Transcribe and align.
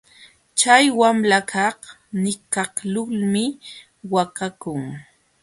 Chay 0.59 0.83
wamlakaq 0.99 1.79
nitkaqlulmi 2.23 3.43
waqakun. 4.13 4.83